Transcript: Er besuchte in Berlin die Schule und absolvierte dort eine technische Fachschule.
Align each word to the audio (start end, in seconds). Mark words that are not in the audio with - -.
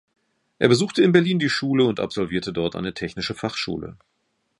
Er 0.57 0.67
besuchte 0.67 1.03
in 1.03 1.11
Berlin 1.11 1.37
die 1.37 1.47
Schule 1.47 1.83
und 1.85 1.99
absolvierte 1.99 2.51
dort 2.51 2.75
eine 2.75 2.95
technische 2.95 3.35
Fachschule. 3.35 3.97